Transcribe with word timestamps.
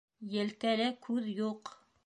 Елкәлә 0.35 0.89
күҙ 1.05 1.31
юҡ. 1.43 1.77